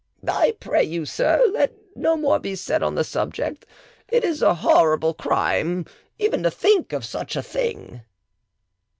[0.27, 3.67] "I pray you, sir, let no more be said on the subject;
[4.07, 5.85] it is a horrible crime
[6.17, 8.01] even to think of such a thing."